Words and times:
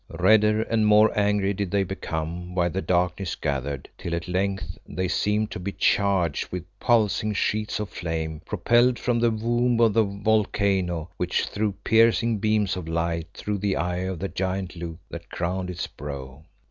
Redder 0.09 0.63
and 0.63 0.87
more 0.87 1.15
angry 1.15 1.53
did 1.53 1.69
they 1.69 1.83
become 1.83 2.55
while 2.55 2.71
the 2.71 2.81
darkness 2.81 3.35
gathered, 3.35 3.87
till 3.99 4.15
at 4.15 4.27
length 4.27 4.79
they 4.87 5.07
seemed 5.07 5.51
to 5.51 5.59
be 5.59 5.71
charged 5.73 6.51
with 6.51 6.65
pulsing 6.79 7.33
sheets 7.35 7.79
of 7.79 7.87
flame 7.91 8.39
propelled 8.43 8.97
from 8.97 9.19
the 9.19 9.29
womb 9.29 9.79
of 9.79 9.93
the 9.93 10.03
volcano, 10.03 11.11
which 11.17 11.45
threw 11.45 11.73
piercing 11.83 12.39
beams 12.39 12.75
of 12.75 12.87
light 12.87 13.27
through 13.35 13.59
the 13.59 13.75
eye 13.75 13.97
of 13.99 14.17
the 14.17 14.27
giant 14.27 14.75
loop 14.75 14.97
that 15.11 15.29
crowned 15.29 15.69
its 15.69 15.85
brow. 15.85 16.43